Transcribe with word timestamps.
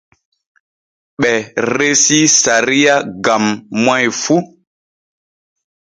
Ɓe 1.21 1.31
resii 1.77 2.27
sariya 2.41 2.95
gam 3.23 3.43
moy 3.83 4.05
fu. 4.21 4.35